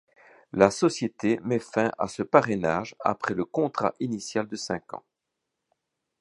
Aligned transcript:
La 0.51 0.71
société 0.71 1.39
met 1.43 1.59
fin 1.59 1.91
à 1.99 2.07
ce 2.07 2.23
parrainage 2.23 2.95
après 3.01 3.35
le 3.35 3.45
contrat 3.45 3.93
initial 3.99 4.47
de 4.47 4.55
cinq 4.55 4.95
ans. 4.95 5.03